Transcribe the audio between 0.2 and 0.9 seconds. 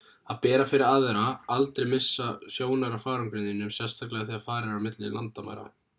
að bera fyrir